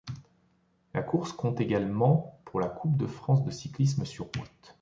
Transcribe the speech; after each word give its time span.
La 0.95 1.03
course 1.03 1.31
compte 1.31 1.59
également 1.61 2.39
pour 2.45 2.59
la 2.59 2.69
Coupe 2.69 2.97
de 2.97 3.05
France 3.05 3.43
de 3.45 3.51
cyclisme 3.51 4.03
sur 4.03 4.25
route. 4.35 4.75